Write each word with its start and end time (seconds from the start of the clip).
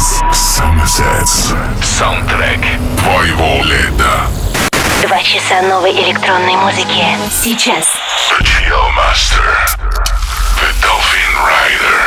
Dance 0.00 0.24
Sunsets. 0.32 1.54
Саундтрек 1.82 2.60
твоего 2.96 3.62
лета. 3.64 4.28
Два 5.02 5.22
часа 5.22 5.60
новой 5.60 5.92
электронной 5.92 6.56
музыки. 6.56 7.04
Сейчас. 7.30 7.84
The 8.30 8.42
Chill 8.42 8.90
Master. 8.96 9.44
The 10.56 10.72
Dolphin 10.80 11.32
Rider. 11.44 12.00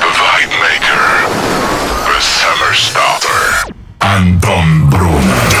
The 0.00 0.10
Vibe 0.16 0.54
Maker. 0.62 1.04
The 2.06 2.20
Summer 2.22 2.72
Starter. 2.72 3.66
Антон 4.00 4.88
Брунер. 4.88 5.57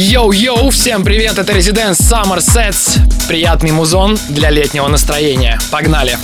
Йоу-йоу, 0.00 0.70
всем 0.70 1.02
привет, 1.02 1.38
это 1.38 1.52
Residence 1.52 1.98
Summer 1.98 2.38
Sets. 2.38 3.00
Приятный 3.26 3.72
музон 3.72 4.16
для 4.28 4.48
летнего 4.48 4.86
настроения. 4.86 5.58
Погнали! 5.72 6.16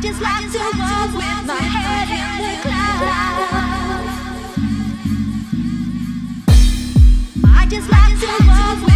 Just 0.00 0.20
like 0.20 0.50
to 0.52 0.64
move 0.78 1.14
with 1.14 1.46
my 1.46 1.58
head 1.58 2.08
in 2.08 2.30
the 2.38 2.54
clouds. 2.62 3.02
I 7.44 7.66
just 7.68 7.88
like 7.90 8.18
to 8.20 8.32
move 8.42 8.82
with 8.84 8.91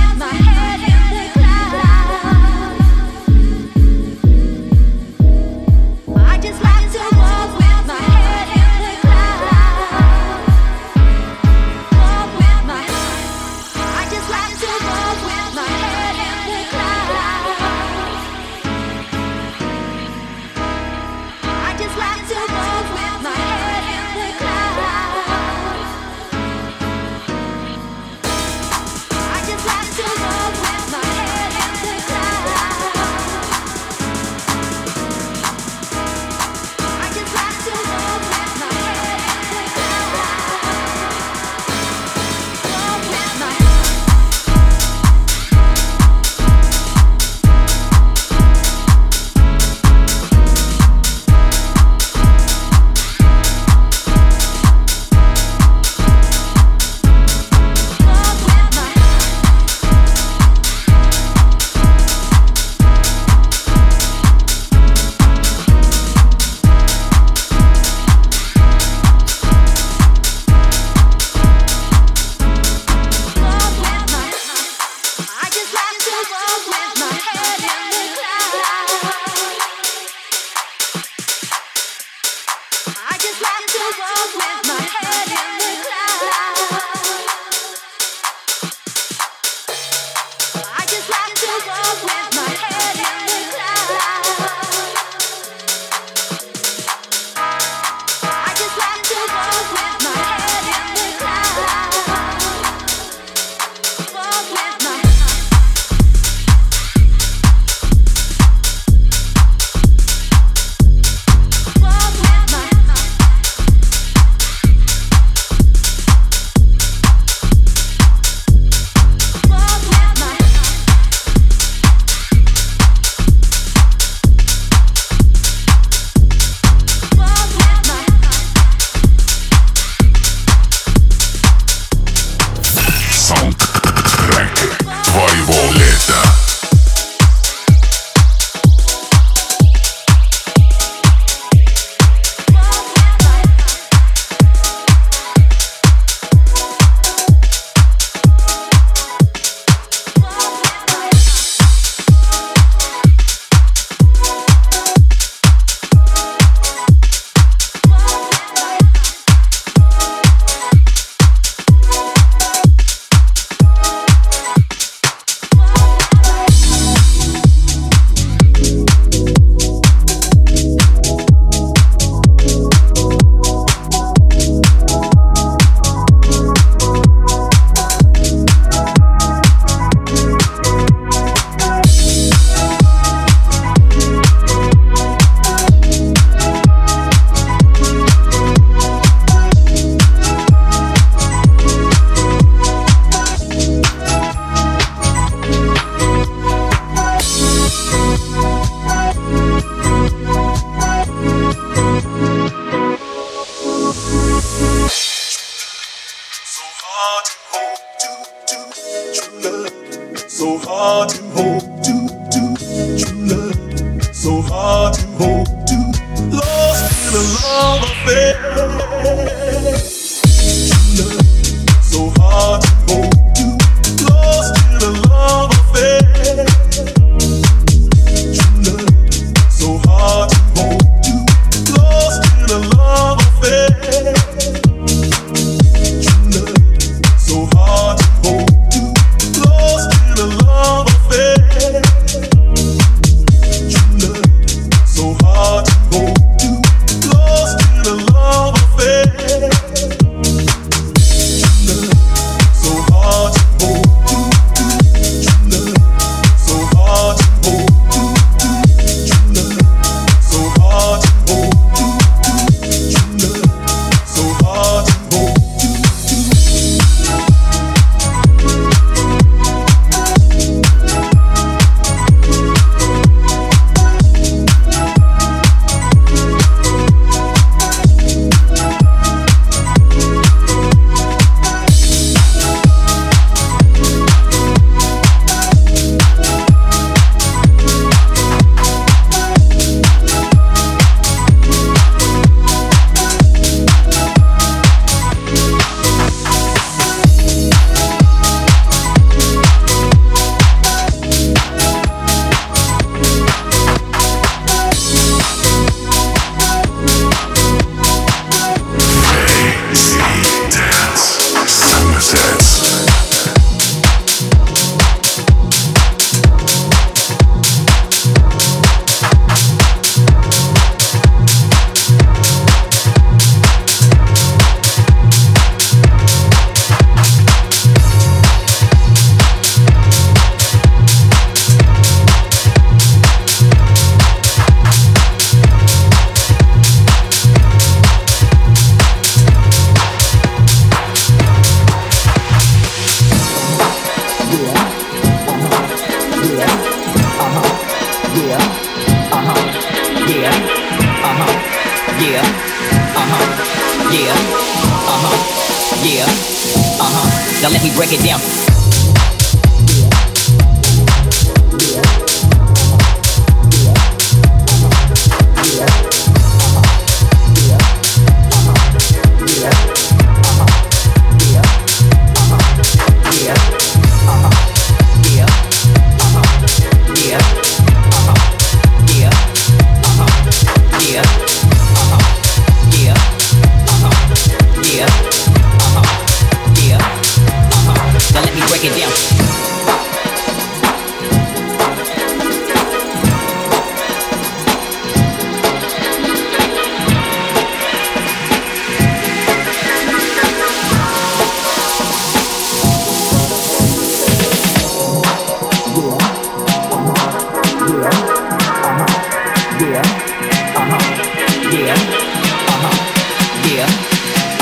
Yeah, 411.53 411.73
uh 411.73 412.59
huh. 412.59 412.75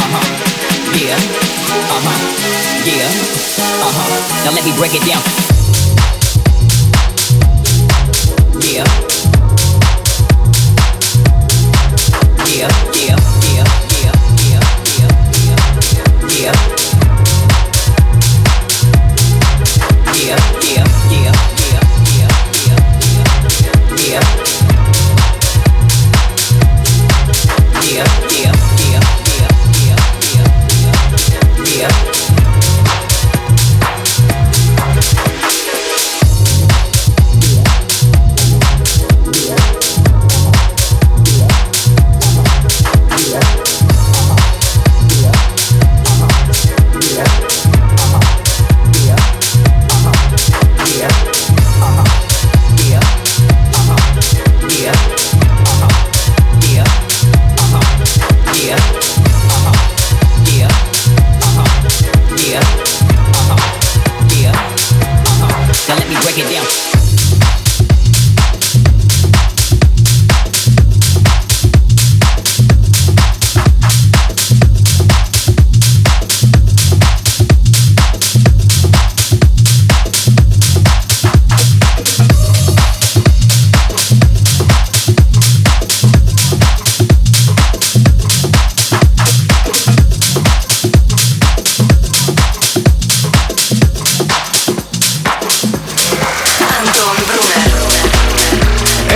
Uh-huh. 0.05 0.25
Uh-huh. 1.77 2.17
Uh-huh. 3.85 4.45
Now 4.45 4.53
let 4.57 4.65
me 4.65 4.73
break 4.79 4.95
it 4.95 5.05
down. 5.05 5.64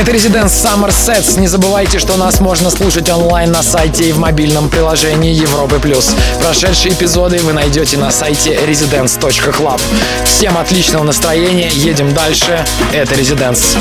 это 0.09 0.17
Residence 0.17 0.47
Summer 0.47 0.89
Sets. 0.89 1.39
Не 1.39 1.47
забывайте, 1.47 1.99
что 1.99 2.17
нас 2.17 2.41
можно 2.41 2.71
слушать 2.71 3.09
онлайн 3.11 3.53
на 3.53 3.63
сайте 3.63 4.09
и 4.09 4.13
в 4.13 4.19
мобильном 4.19 4.69
приложении 4.69 5.33
Европы+. 5.33 5.79
плюс. 5.79 6.15
Прошедшие 6.41 6.95
эпизоды 6.95 7.39
вы 7.39 7.53
найдете 7.53 7.97
на 7.99 8.11
сайте 8.11 8.55
residence.club. 8.55 9.81
Всем 10.25 10.57
отличного 10.57 11.05
настроения, 11.05 11.69
едем 11.69 12.13
дальше. 12.15 12.65
Это 12.93 13.15
Residence. 13.15 13.77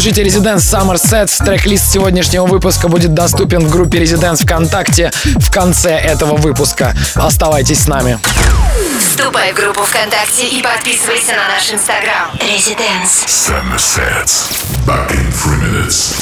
Слушаете 0.00 0.22
Residence 0.22 0.60
Summer 0.60 0.94
Sets. 0.94 1.44
Трек-лист 1.44 1.92
сегодняшнего 1.92 2.46
выпуска 2.46 2.88
будет 2.88 3.12
доступен 3.12 3.60
в 3.60 3.70
группе 3.70 3.98
Residence 3.98 4.44
ВКонтакте 4.44 5.10
в 5.24 5.50
конце 5.50 5.90
этого 5.90 6.36
выпуска. 6.36 6.96
Оставайтесь 7.16 7.80
с 7.80 7.86
нами. 7.86 8.18
Вступай 8.98 9.52
в 9.52 9.56
группу 9.56 9.82
ВКонтакте 9.82 10.48
и 10.48 10.62
подписывайся 10.62 11.32
на 11.32 11.48
наш 11.48 11.70
инстаграм. 11.70 12.30
Резиденс. 12.40 13.26
Summer 13.26 13.76
sets. 13.76 14.48
Back 14.86 15.10
in 15.12 15.30
three 15.32 15.60
minutes. 15.60 16.14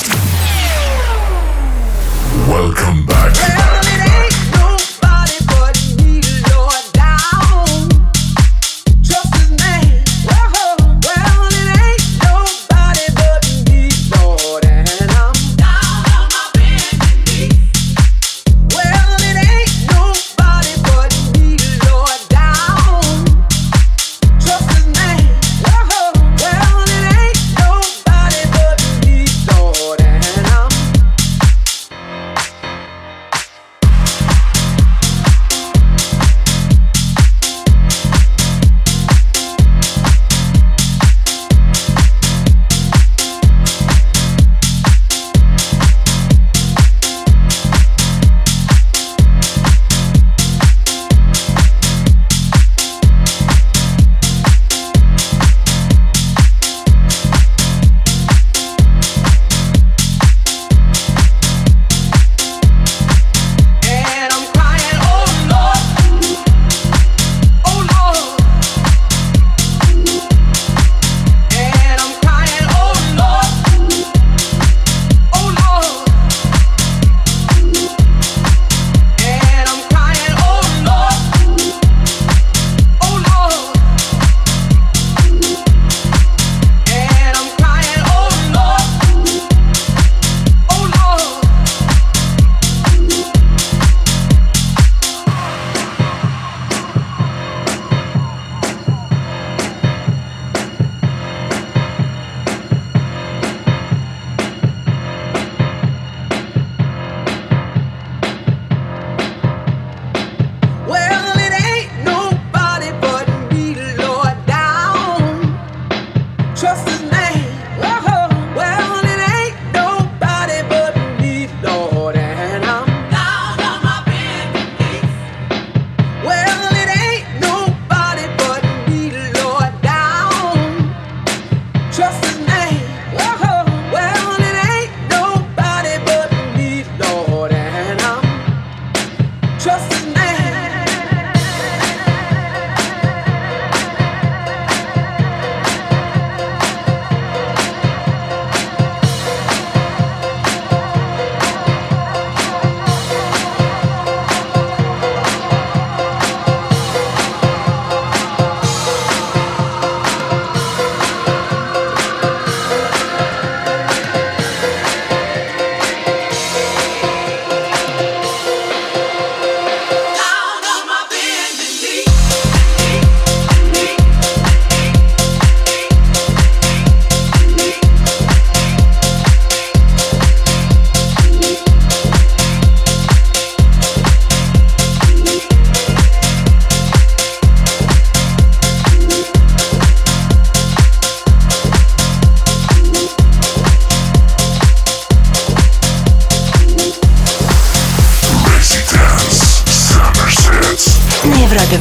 Welcome 2.49 3.07
back. 3.07 3.48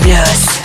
Европе 0.05 0.56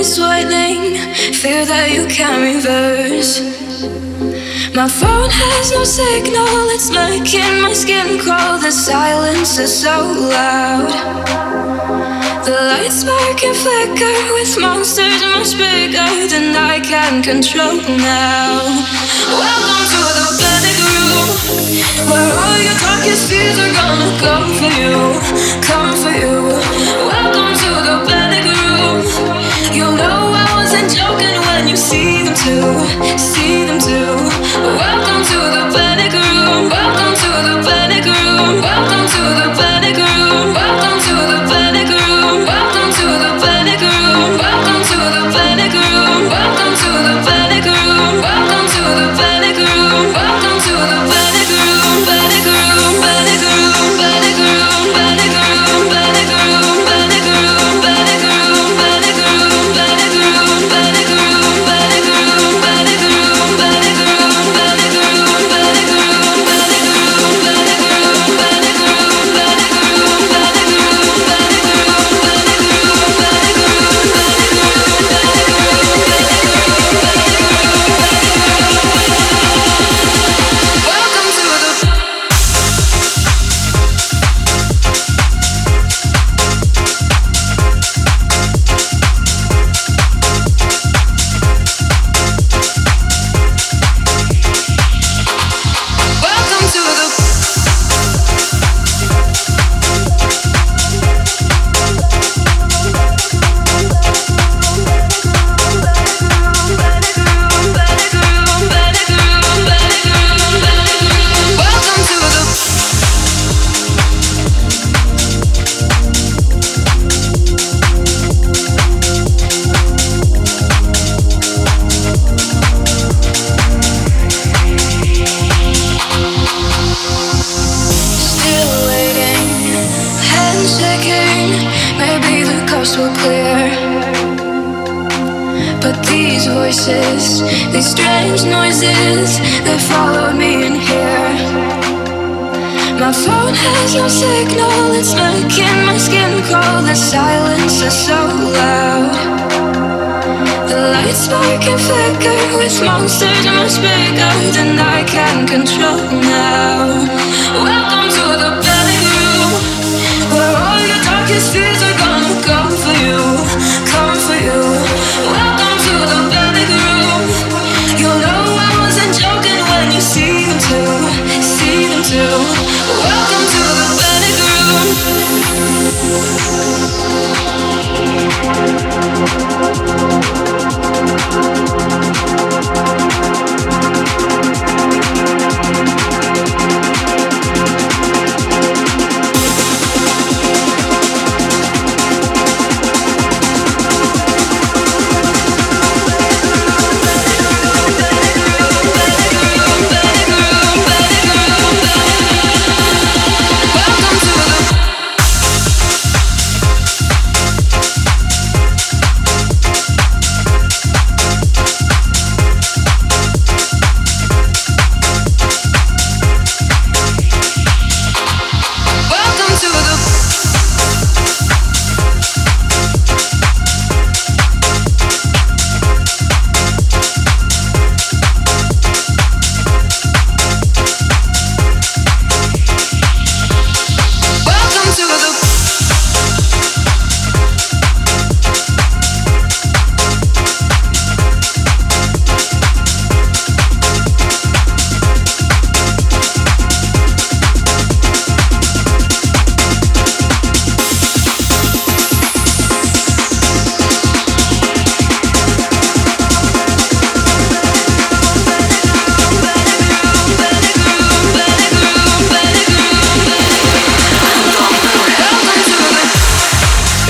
face 0.00 0.18
whitening, 0.18 0.96
fear 1.34 1.66
that 1.66 1.92
you 1.92 2.06
can't 2.08 2.40
reverse. 2.40 3.44
My 4.72 4.88
phone 4.88 5.28
has 5.28 5.66
no 5.76 5.84
signal, 5.84 6.72
it's 6.72 6.88
making 6.88 7.60
my 7.60 7.74
skin 7.74 8.18
crawl. 8.18 8.56
The 8.58 8.72
silence 8.72 9.58
is 9.58 9.68
so 9.68 9.92
loud. 10.32 10.88
The 12.48 12.56
lights 12.70 13.04
spark 13.04 13.44
and 13.44 13.56
flicker 13.62 14.16
with 14.36 14.52
monsters 14.56 15.20
much 15.36 15.52
bigger 15.60 16.12
than 16.32 16.56
I 16.56 16.80
can 16.80 17.22
control 17.22 17.76
now. 18.00 18.72
Welcome 19.36 19.84
to 19.92 20.00
the 20.16 20.28
panic 20.40 20.78
room, 20.80 21.28
where 22.08 22.32
all 22.40 22.56
your 22.56 22.78
darkest 22.88 23.28
fears 23.28 23.58
are 23.64 23.74
gonna 23.76 24.10
come 24.24 24.48
for 24.56 24.72
you, 24.80 24.96
come 25.68 25.92
for 26.00 26.14
you. 26.16 26.56
Welcome 27.04 27.52
to 27.52 27.70
the 27.84 27.96
panic 28.08 28.48
room. 28.48 29.09
You 29.80 29.86
know 29.96 30.36
I 30.36 30.60
wasn't 30.60 30.92
joking 30.92 31.40
when 31.48 31.66
you 31.66 31.74
see 31.74 32.24
them 32.24 32.34
too, 32.36 32.68
see 33.16 33.64
them 33.64 33.80
too. 33.80 34.12
Welcome 34.76 35.24
to 35.24 35.38
the 35.56 35.64
panic 35.72 36.12
room. 36.12 36.68
Welcome 36.68 37.14
to 37.22 37.30
the 37.48 37.56
panic 37.64 38.04
room. 38.04 38.60
Welcome 38.60 38.89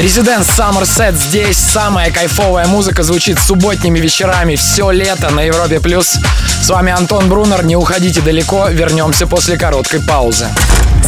Резиденс 0.00 0.48
Set 0.48 1.14
здесь. 1.14 1.58
Самая 1.58 2.10
кайфовая 2.10 2.66
музыка 2.66 3.02
звучит 3.02 3.38
субботними 3.38 3.98
вечерами 3.98 4.56
все 4.56 4.90
лето 4.90 5.28
на 5.28 5.40
Европе+. 5.40 5.78
плюс. 5.78 6.16
С 6.62 6.70
вами 6.70 6.90
Антон 6.90 7.28
Брунер. 7.28 7.62
Не 7.66 7.76
уходите 7.76 8.22
далеко. 8.22 8.68
Вернемся 8.68 9.26
после 9.26 9.58
короткой 9.58 10.00
паузы. 10.00 10.48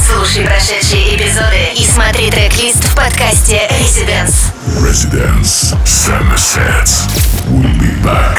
Слушай 0.06 0.44
прошедшие 0.44 1.16
эпизоды 1.16 1.72
и 1.74 1.86
смотри 1.86 2.30
трек-лист 2.30 2.84
в 2.84 2.94
подкасте 2.94 3.62
Residence. 3.80 4.52
Residence 4.78 5.74
Summer 5.86 6.36
Sets. 6.36 7.08
We'll 7.48 7.72
be 7.80 7.96
back. 8.04 8.38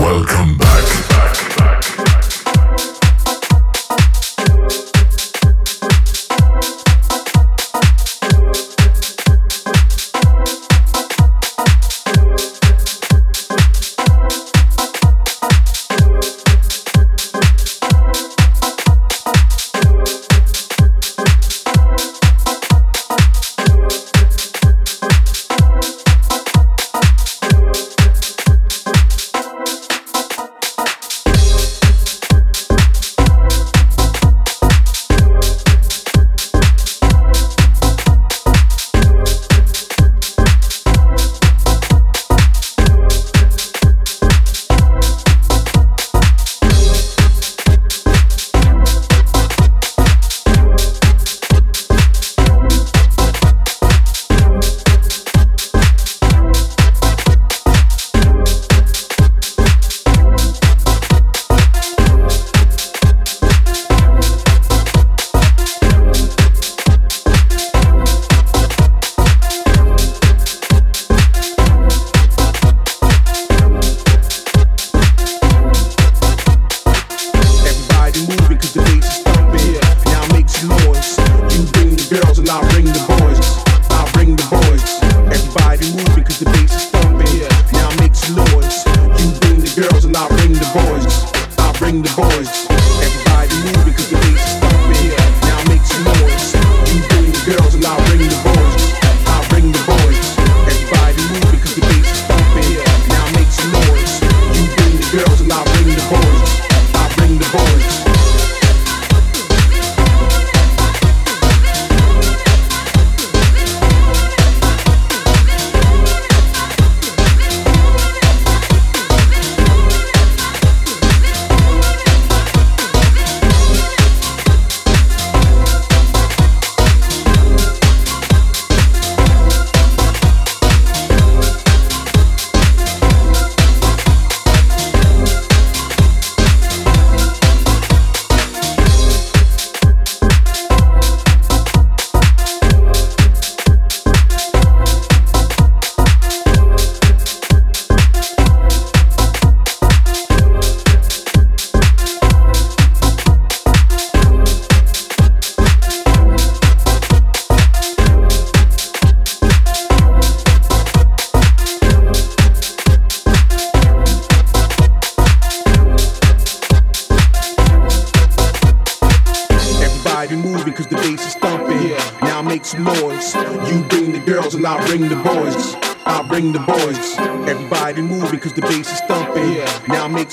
Welcome 0.00 0.56
back, 0.56 0.86
back, 1.10 1.56
back. 1.58 1.75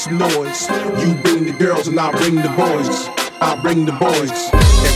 some 0.04 0.18
noise. 0.18 0.70
You 1.00 1.16
bring 1.24 1.46
the 1.46 1.56
girls 1.58 1.88
and 1.88 1.98
I 1.98 2.12
bring 2.12 2.36
the 2.36 2.50
boys. 2.50 3.08
I 3.40 3.58
bring 3.62 3.86
the 3.86 3.94
boys. 3.94 4.93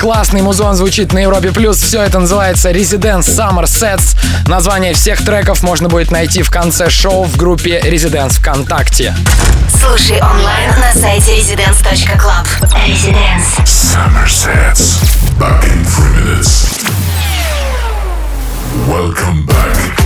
Классный 0.00 0.40
музон 0.40 0.74
звучит 0.74 1.12
на 1.12 1.18
Европе 1.18 1.52
Плюс. 1.52 1.76
Все 1.76 2.02
это 2.02 2.18
называется 2.18 2.70
Residence 2.70 3.26
Summer 3.26 3.64
Sets. 3.64 4.16
Название 4.46 4.94
всех 4.94 5.22
треков 5.22 5.62
можно 5.62 5.88
будет 5.88 6.10
найти 6.10 6.42
в 6.42 6.50
конце 6.50 6.88
шоу 6.88 7.24
в 7.24 7.36
группе 7.36 7.78
Residence 7.80 8.40
ВКонтакте. 8.40 9.14
Слушай 9.68 10.20
онлайн 10.22 10.70
на 10.80 10.98
сайте 10.98 11.38
residence.club. 11.38 12.46
Residence. 12.86 13.62
Summer 13.64 14.26
sets. 14.26 14.98
Back 15.38 15.64
in 15.64 15.84
three 15.84 16.24
minutes. 16.24 16.82
Welcome 18.88 19.44
back. 19.44 19.99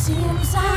seems 0.00 0.54
I 0.54 0.69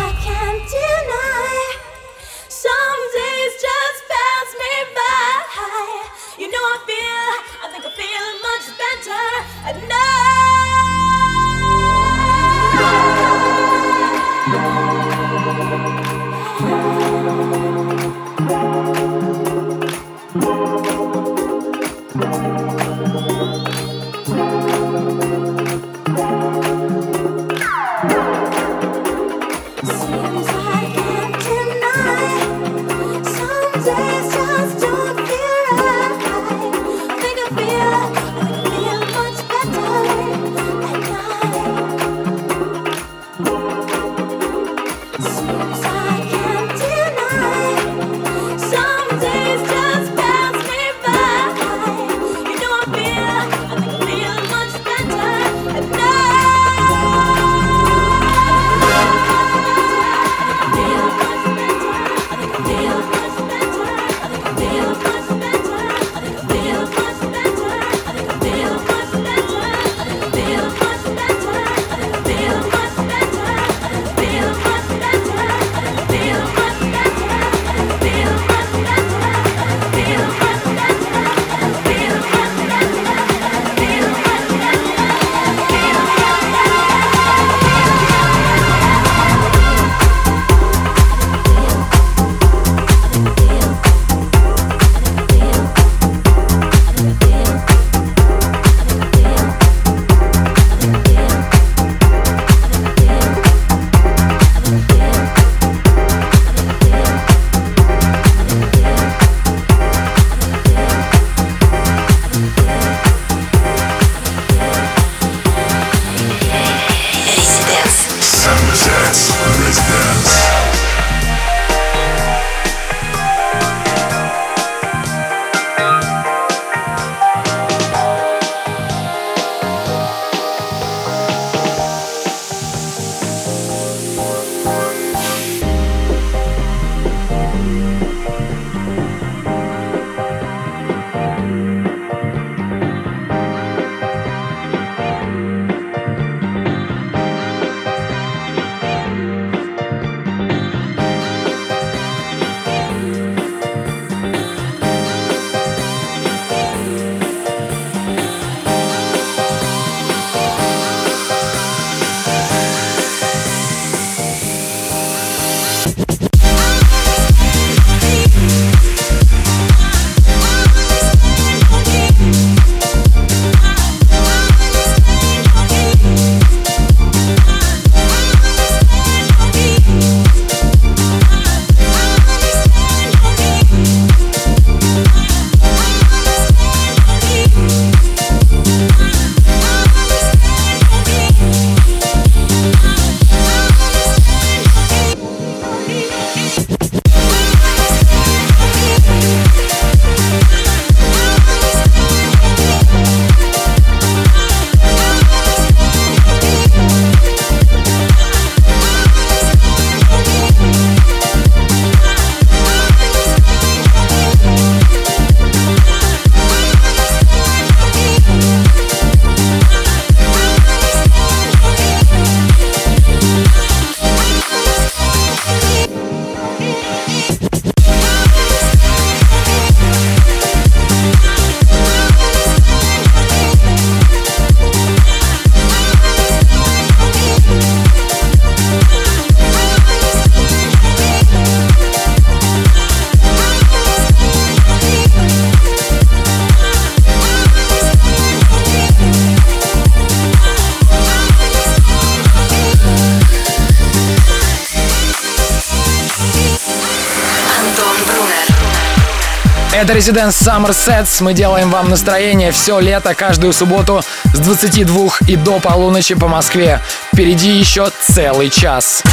это 259.93 260.11
Residence 260.11 260.41
Summer 260.41 260.71
Sets. 260.71 261.21
Мы 261.21 261.33
делаем 261.33 261.69
вам 261.69 261.89
настроение 261.89 262.51
все 262.51 262.79
лето, 262.79 263.13
каждую 263.13 263.53
субботу 263.53 264.03
с 264.33 264.39
22 264.39 265.09
и 265.27 265.35
до 265.35 265.59
полуночи 265.59 266.15
по 266.15 266.27
Москве. 266.27 266.79
Впереди 267.13 267.51
еще 267.51 267.89
целый 268.01 268.49
час. 268.49 269.03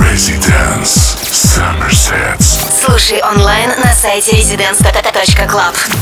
Residence 0.00 1.18
Summer 1.22 1.90
Sets. 1.90 2.60
Слушай 2.84 3.22
онлайн 3.22 3.70
на 3.82 3.92
сайте 3.94 4.32
residence.club. 4.32 5.99